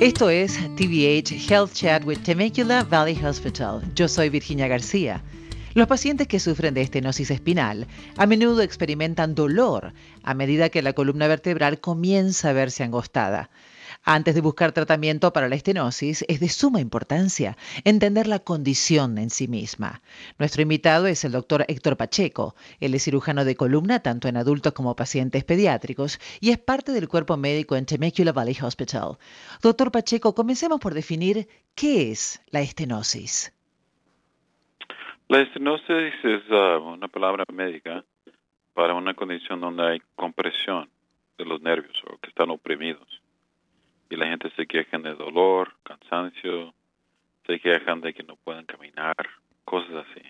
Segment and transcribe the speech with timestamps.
[0.00, 3.82] Esto es TVH Health Chat with Temecula Valley Hospital.
[3.94, 5.22] Yo soy Virginia García.
[5.74, 9.92] Los pacientes que sufren de estenosis espinal a menudo experimentan dolor
[10.22, 13.50] a medida que la columna vertebral comienza a verse angostada.
[14.02, 19.28] Antes de buscar tratamiento para la estenosis, es de suma importancia entender la condición en
[19.28, 20.00] sí misma.
[20.38, 22.54] Nuestro invitado es el doctor Héctor Pacheco.
[22.80, 27.08] Él es cirujano de columna tanto en adultos como pacientes pediátricos y es parte del
[27.08, 29.18] cuerpo médico en Temecula Valley Hospital.
[29.62, 33.54] Doctor Pacheco, comencemos por definir qué es la estenosis.
[35.28, 38.02] La estenosis es uh, una palabra médica
[38.72, 40.88] para una condición donde hay compresión
[41.36, 43.19] de los nervios o que están oprimidos
[44.10, 46.74] y la gente se queja de dolor, cansancio,
[47.46, 49.14] se quejan de que no pueden caminar,
[49.64, 50.22] cosas así.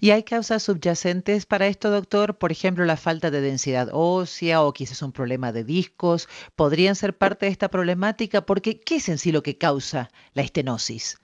[0.00, 2.38] ¿Y hay causas subyacentes para esto, doctor?
[2.38, 6.28] Por ejemplo, la falta de densidad ósea o quizás un problema de discos.
[6.56, 8.42] ¿Podrían ser parte de esta problemática?
[8.42, 11.20] Porque, ¿qué es en sí lo que causa la estenosis?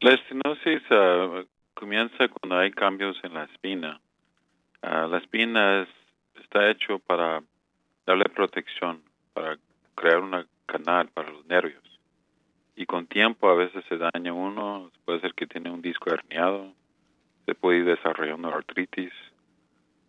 [0.00, 1.44] La estenosis ah,
[1.74, 4.00] comienza cuando hay cambios en la espina.
[4.82, 5.86] Ah, la espina
[6.42, 7.42] está hecho para
[8.10, 9.56] darle protección, para
[9.94, 11.82] crear un canal para los nervios.
[12.74, 16.72] Y con tiempo a veces se daña uno, puede ser que tiene un disco herniado,
[17.46, 19.12] se puede ir desarrollando artritis,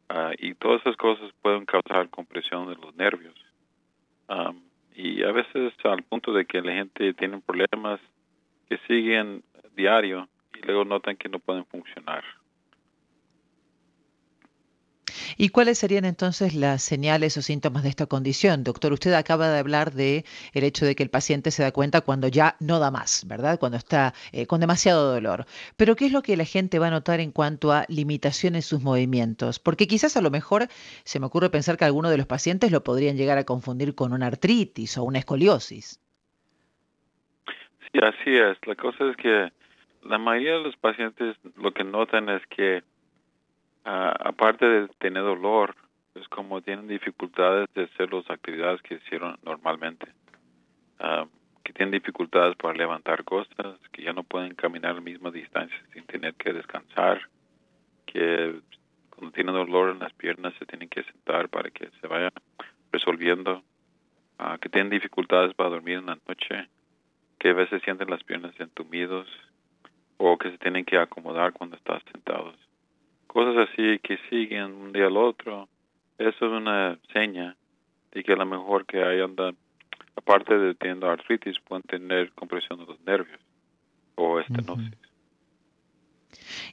[0.09, 3.35] ah, y todas esas cosas pueden causar compresión de los nervios.
[4.95, 7.99] y a veces al punto de que la gente tiene problemas
[8.69, 9.43] que siguen
[9.75, 12.23] diario y luego notan que no pueden funcionar.
[15.37, 18.63] ¿Y cuáles serían entonces las señales o síntomas de esta condición?
[18.63, 22.01] Doctor, usted acaba de hablar de el hecho de que el paciente se da cuenta
[22.01, 23.59] cuando ya no da más, ¿verdad?
[23.59, 25.45] Cuando está eh, con demasiado dolor.
[25.77, 28.61] Pero ¿qué es lo que la gente va a notar en cuanto a limitación en
[28.61, 29.59] sus movimientos?
[29.59, 30.67] Porque quizás a lo mejor
[31.03, 34.13] se me ocurre pensar que algunos de los pacientes lo podrían llegar a confundir con
[34.13, 35.99] una artritis o una escoliosis.
[37.45, 38.57] Sí, así es.
[38.65, 39.51] La cosa es que
[40.03, 42.83] la mayoría de los pacientes lo que notan es que
[43.83, 45.75] Ah, aparte de tener dolor,
[46.13, 50.07] es como tienen dificultades de hacer las actividades que hicieron normalmente.
[50.99, 51.25] Ah,
[51.63, 56.05] que tienen dificultades para levantar cosas, que ya no pueden caminar la misma distancia sin
[56.05, 57.21] tener que descansar,
[58.05, 58.59] que
[59.09, 62.31] cuando tienen dolor en las piernas se tienen que sentar para que se vaya
[62.91, 63.63] resolviendo,
[64.39, 66.67] uh, que tienen dificultades para dormir en la noche,
[67.39, 69.27] que a veces sienten las piernas entumidos
[70.17, 72.55] o que se tienen que acomodar cuando están sentados
[73.31, 75.69] cosas así que siguen un día al otro,
[76.17, 77.55] eso es una seña
[78.11, 79.53] de que a lo mejor que hay anda,
[80.17, 83.39] aparte de teniendo artritis, pueden tener compresión de los nervios
[84.15, 84.97] o estenosis.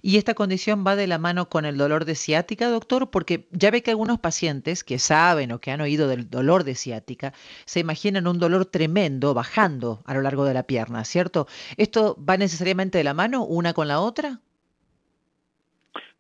[0.03, 3.11] ¿Y esta condición va de la mano con el dolor de ciática, doctor?
[3.11, 6.75] Porque ya ve que algunos pacientes que saben o que han oído del dolor de
[6.75, 7.33] ciática
[7.67, 11.47] se imaginan un dolor tremendo bajando a lo largo de la pierna, ¿cierto?
[11.77, 14.41] ¿Esto va necesariamente de la mano una con la otra?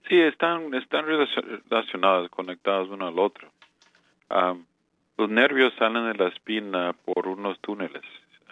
[0.08, 3.50] Sí, están, están relacionados, conectados uno al otro.
[5.19, 8.02] los nervios salen de la espina por unos túneles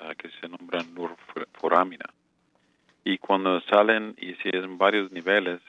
[0.02, 0.94] ah, que se nombran
[1.54, 2.04] foramina.
[3.04, 5.62] Y cuando salen, y si es en varios niveles,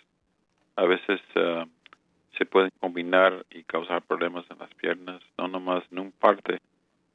[0.75, 1.65] a veces ah,
[2.37, 6.59] se pueden combinar y causar problemas en las piernas, no nomás en un parte,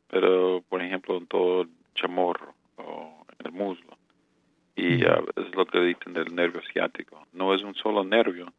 [0.08, 3.98] pero por ejemplo en todo el chamorro o en el muslo.
[4.74, 7.26] Y es lo que dicen del nervio ciático.
[7.34, 8.52] No es un solo nervio,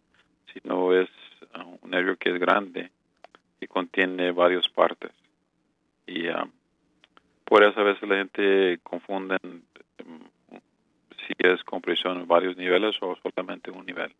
[0.53, 1.09] sino es
[1.53, 2.91] ah, un nervio que es grande
[3.59, 5.11] y contiene varias partes.
[6.07, 6.47] Y ah,
[7.45, 10.57] por eso a veces la gente confunde mm,
[11.27, 14.13] si es compresión en varios niveles o solamente un nivel.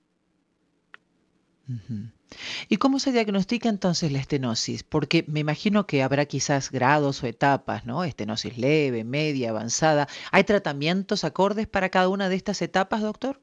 [2.68, 4.84] ¿Y cómo se diagnostica entonces la estenosis?
[4.84, 8.04] Porque me imagino que habrá quizás grados o etapas, ¿no?
[8.04, 10.08] Estenosis leve, media, avanzada.
[10.32, 13.40] ¿Hay tratamientos acordes para cada una de estas etapas, doctor?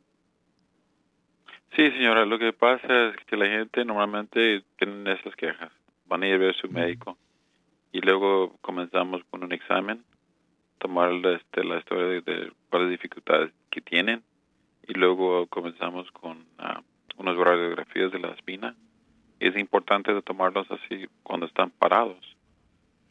[1.76, 5.70] Sí, señora, lo que pasa es que la gente normalmente tiene esas quejas.
[6.06, 7.16] Van a ir a ver a su médico
[7.92, 10.02] y luego comenzamos con un examen,
[10.78, 14.22] tomar este, la historia de, cuáles dificultades que tienen
[14.88, 16.80] y luego comenzamos con uh,
[17.18, 18.74] unas radiografías de la espina.
[19.38, 22.36] Es importante de tomarlos así cuando están parados,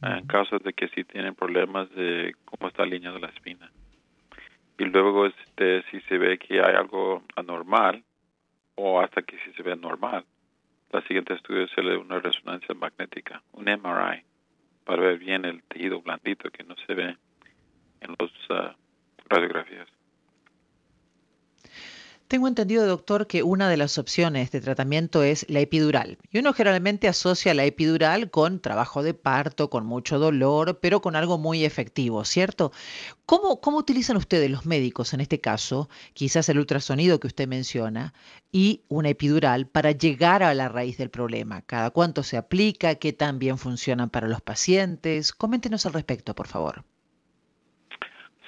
[0.02, 3.70] en caso de que sí tienen problemas de cómo está la línea de la espina.
[4.78, 8.02] Y luego este, si se ve que hay algo anormal,
[8.82, 10.24] o hasta que si se ve normal.
[10.90, 14.24] La siguiente estudio es una resonancia magnética, un MRI,
[14.84, 17.16] para ver bien el tejido blandito que no se ve
[18.00, 18.74] en las ah,
[19.28, 19.86] radiografías.
[22.30, 26.16] Tengo entendido, doctor, que una de las opciones de tratamiento es la epidural.
[26.30, 31.16] Y uno generalmente asocia la epidural con trabajo de parto, con mucho dolor, pero con
[31.16, 32.70] algo muy efectivo, ¿cierto?
[33.26, 38.14] ¿Cómo, cómo utilizan ustedes los médicos en este caso, quizás el ultrasonido que usted menciona,
[38.52, 41.62] y una epidural para llegar a la raíz del problema?
[41.62, 42.94] ¿Cada cuánto se aplica?
[42.94, 45.32] ¿Qué tan bien funcionan para los pacientes?
[45.32, 46.84] Coméntenos al respecto, por favor.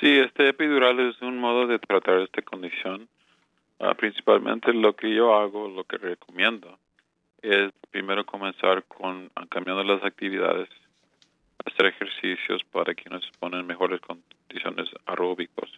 [0.00, 3.08] Sí, este epidural es un modo de tratar esta condición
[3.84, 6.78] Ah, principalmente lo que yo hago, lo que recomiendo,
[7.42, 10.68] es primero comenzar con ah, cambiando las actividades,
[11.66, 15.68] hacer ejercicios para que nos ponen mejores condiciones aeróbicos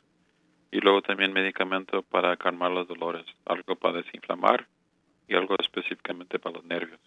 [0.71, 4.67] y luego también medicamento para calmar los dolores, algo para desinflamar
[5.27, 7.01] y algo específicamente para los nervios.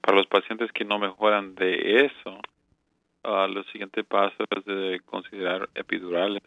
[0.00, 2.40] Para los pacientes que no mejoran de eso,
[3.22, 6.42] uh, lo siguiente paso es de considerar epidurales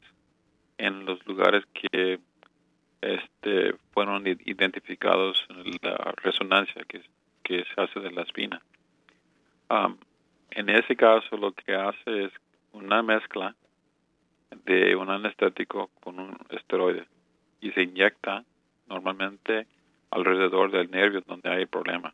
[0.78, 2.20] en los lugares que
[3.04, 7.02] este, fueron identificados en la resonancia que,
[7.46, 8.62] se hace de la espina.
[10.52, 12.32] en ese caso lo que hace es
[12.72, 13.54] una mezcla
[14.66, 17.06] de un anestético con un esteroide
[17.60, 18.44] y se inyecta
[18.88, 19.68] normalmente
[20.10, 22.14] alrededor del nervio donde hay problema,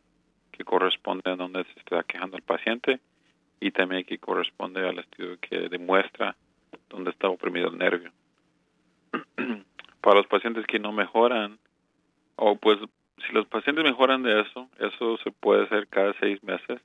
[0.50, 2.98] que corresponde a donde se está quejando el paciente
[3.60, 6.34] y también que corresponde al estudio que demuestra
[6.88, 8.10] donde está oprimido el nervio.
[10.00, 11.58] Para los pacientes que no mejoran,
[12.36, 12.78] o pues
[13.26, 16.80] si los pacientes mejoran de eso, eso se puede hacer cada seis meses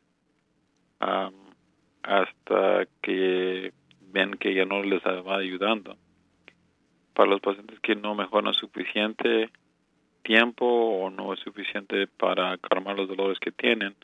[2.03, 3.73] hasta que
[4.12, 5.97] ven que ya no les va ayudando.
[7.13, 9.50] Para los pacientes que no mejoran suficiente
[10.23, 13.95] tiempo o no es suficiente para calmar los dolores que tienen,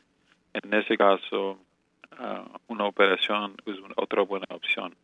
[0.54, 1.58] en ese caso
[2.18, 4.94] ah, una operación es otra buena opción.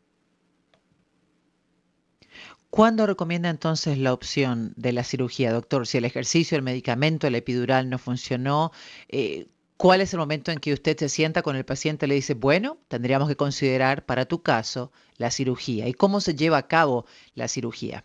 [2.70, 5.86] ¿Cuándo recomienda entonces la opción de la cirugía, doctor?
[5.86, 8.72] Si el ejercicio, el medicamento, el epidural no funcionó,
[9.08, 9.46] eh,
[9.78, 12.34] ¿cuál es el momento en que usted se sienta con el paciente y le dice,
[12.34, 15.88] bueno, tendríamos que considerar para tu caso la cirugía?
[15.88, 18.04] ¿Y cómo se lleva a cabo la cirugía?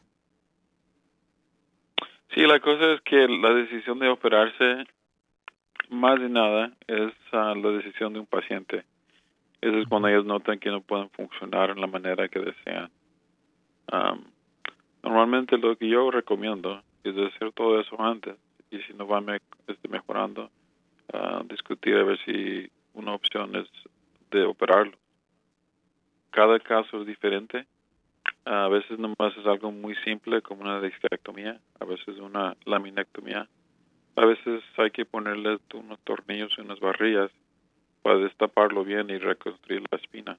[2.33, 4.85] Sí, la cosa es que la decisión de operarse,
[5.89, 8.85] más de nada, es ah, la decisión de un paciente.
[9.61, 12.89] Eso es cuando ellos notan que no pueden funcionar en la manera que desean.
[15.23, 18.35] Normalmente lo que yo recomiendo es hacer todo eso antes
[18.69, 19.23] y si no va
[19.67, 20.49] este, mejorando,
[21.13, 23.69] uh, discutir a ver si una opción es
[24.31, 24.97] de operarlo.
[26.31, 27.65] Cada caso es diferente.
[28.43, 33.47] a veces nomás es algo muy simple como una discectomía, a veces una laminectomía.
[34.17, 37.31] A veces hay que ponerle unos tornillos y unas barrillas
[38.01, 40.37] para destaparlo bien y reconstruir la espina.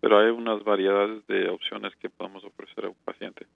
[0.00, 3.46] Pero hay unas variedades de opciones que podemos ofrecer a un paciente.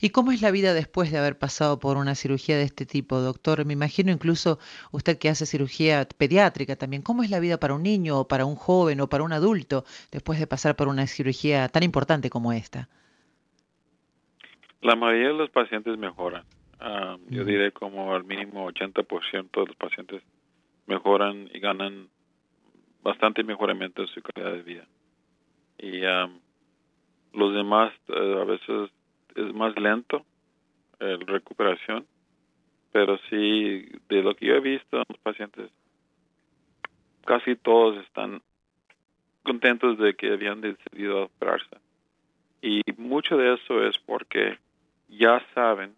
[0.00, 3.20] ¿Y cómo es la vida después de haber pasado por una cirugía de este tipo,
[3.20, 3.64] doctor?
[3.64, 4.58] Me imagino incluso
[4.92, 7.02] usted que hace cirugía pediátrica también.
[7.02, 9.84] ¿Cómo es la vida para un niño o para un joven o para un adulto
[10.12, 12.88] después de pasar por una cirugía tan importante como esta?
[14.82, 16.44] La mayoría de los pacientes mejoran.
[16.78, 20.22] Ah, yo diré como al mínimo 80% de los pacientes
[20.86, 22.08] mejoran y ganan
[23.02, 24.86] bastante mejoramiento en su calidad de vida.
[25.78, 26.02] Y
[27.36, 28.90] los demás eh, a veces
[29.34, 30.24] es más lento
[30.98, 32.06] la recuperación,
[32.90, 35.70] pero sí, de lo que yo he visto los pacientes,
[37.26, 38.40] casi todos están
[39.42, 41.76] contentos de que habían decidido operarse.
[42.62, 44.58] Y mucho de eso es porque
[45.08, 45.94] ya saben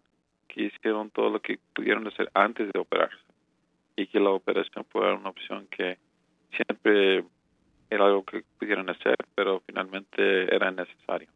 [0.49, 3.17] que hicieron todo lo que pudieron hacer antes de operarse
[3.95, 5.97] y que la operación fue una opción que
[6.51, 7.23] siempre
[7.89, 11.29] era algo que pudieron hacer, pero finalmente era necesario.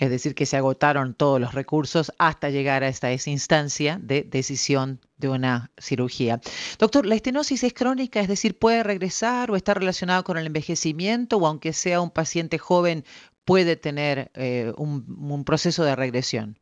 [0.00, 4.22] Es decir, que se agotaron todos los recursos hasta llegar a esta esa instancia de
[4.22, 6.40] decisión de una cirugía.
[6.78, 8.20] Doctor, ¿la estenosis es crónica?
[8.20, 12.56] Es decir, ¿puede regresar o está relacionada con el envejecimiento o aunque sea un paciente
[12.56, 13.04] joven
[13.44, 16.58] puede tener eh, un, proceso de regresión?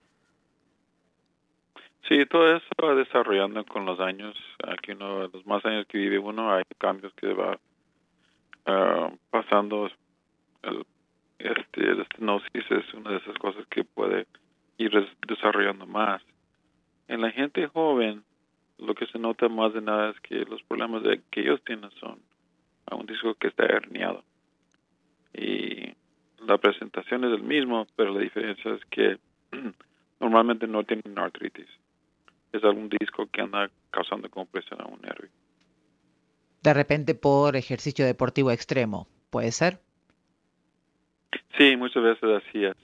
[2.08, 4.34] Sí, todo eso va desarrollando con los años.
[4.66, 7.58] Aquí uno, los más años que vive uno, hay cambios que va
[8.66, 9.90] uh, pasando.
[10.62, 10.86] El,
[11.38, 14.26] este, la estenosis es una de esas cosas que puede
[14.78, 14.90] ir
[15.26, 16.22] desarrollando más.
[17.08, 18.24] En la gente joven,
[18.78, 21.90] lo que se nota más de nada es que los problemas de, que ellos tienen
[22.00, 22.18] son
[22.86, 24.24] a un disco que está herniado.
[25.34, 25.92] Y
[26.46, 29.18] la presentación es el mismo, pero la diferencia es que
[30.20, 31.68] normalmente no tienen artritis
[32.52, 35.30] es algún disco que anda causando compresión a un nervio.
[36.62, 39.80] De repente por ejercicio deportivo extremo, ¿puede ser?
[41.56, 42.76] Sí, muchas veces así es.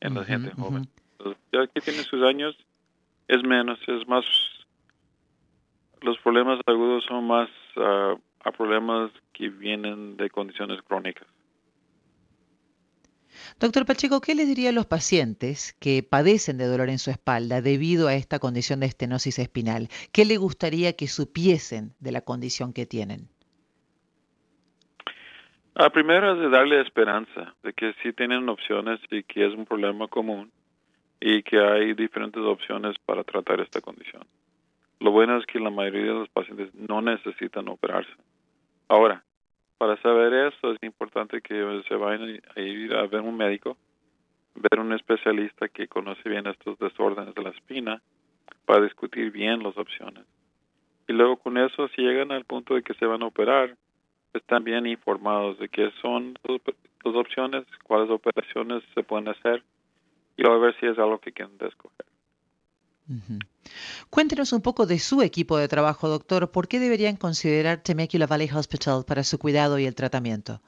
[0.00, 0.88] en la gente joven.
[1.52, 2.56] ya que tiene sus años,
[3.28, 4.24] es menos, es más,
[6.00, 11.26] los problemas agudos son más ah, a problemas que vienen de condiciones crónicas.
[13.58, 17.60] Doctor Pacheco, ¿qué les diría a los pacientes que padecen de dolor en su espalda
[17.62, 19.88] debido a esta condición de estenosis espinal?
[20.12, 23.28] ¿Qué le gustaría que supiesen de la condición que tienen?
[25.74, 29.64] La primera es de darle esperanza de que sí tienen opciones y que es un
[29.64, 30.50] problema común
[31.20, 34.22] y que hay diferentes opciones para tratar esta condición.
[35.00, 38.10] Lo bueno es que la mayoría de los pacientes no necesitan operarse.
[38.88, 39.22] Ahora,
[39.78, 43.76] para saber eso es importante que se vayan a ir a ver un médico,
[44.54, 48.02] ver un especialista que conoce bien estos desórdenes de la espina
[48.66, 50.24] para discutir bien las opciones.
[51.06, 53.76] Y luego con eso, si llegan al punto de que se van a operar,
[54.34, 59.62] están bien informados de qué son las opciones, cuáles operaciones se pueden hacer
[60.36, 62.07] y luego ver si es algo que quieren escoger.
[64.10, 66.50] Cuéntenos un poco de su equipo de trabajo, doctor.
[66.50, 70.60] ¿Por qué deberían considerar Temecula Valley Hospital para su cuidado y el tratamiento?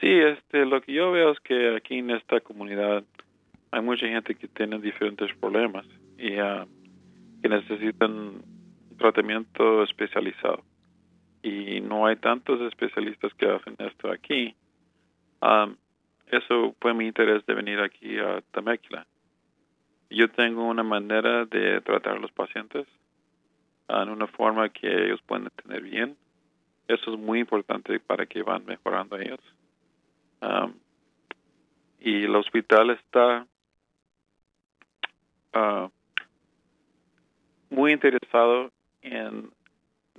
[0.00, 3.04] Sí, este, lo que yo veo es que aquí en esta comunidad
[3.70, 6.66] hay mucha gente que tiene diferentes problemas y uh,
[7.42, 8.42] que necesitan
[8.96, 10.62] tratamiento especializado.
[11.42, 14.54] Y no hay tantos especialistas que hacen esto aquí.
[15.40, 15.76] Um,
[16.30, 19.06] eso fue mi interés de venir aquí a Temecula
[20.10, 22.86] yo tengo una manera de tratar a los pacientes
[23.88, 26.16] en una forma que ellos pueden tener bien.
[26.86, 29.40] Eso es muy importante para que van mejorando ellos.
[32.00, 33.46] y el hospital está
[35.52, 35.90] ah,
[37.70, 38.70] muy interesado
[39.02, 39.50] en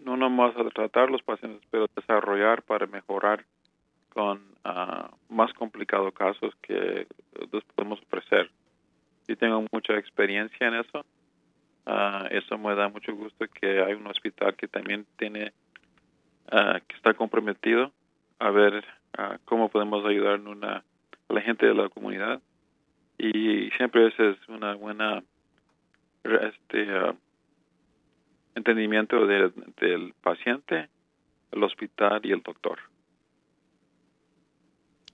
[0.03, 3.45] no nomás tratar a los pacientes, pero desarrollar para mejorar
[4.09, 7.07] con ah, más complicados casos que
[7.51, 7.88] les podemos
[9.39, 11.05] tengo mucha experiencia en eso.
[11.85, 15.53] Ah, eso me da mucho gusto que hay un hospital que también tiene,
[16.51, 17.91] uh, que está comprometido
[18.37, 18.85] a ver
[19.17, 20.83] uh, cómo podemos ayudar una,
[21.29, 22.41] a la gente de la comunidad.
[23.17, 25.23] Y siempre ese es una buena
[26.23, 26.87] este,
[28.55, 30.87] entendimiento del paciente,
[31.51, 32.79] el hospital y el doctor.